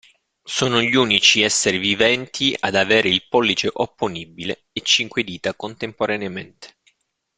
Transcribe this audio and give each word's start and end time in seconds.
Sono 0.43 0.81
gli 0.81 0.95
unici 0.95 1.41
essere 1.41 1.77
viventi 1.77 2.57
ad 2.59 2.73
avere 2.73 3.07
il 3.07 3.27
pollice 3.29 3.69
opponibile 3.71 4.63
e 4.73 4.81
cinque 4.81 5.23
dita 5.23 5.53
contemporaneamente. 5.53 6.77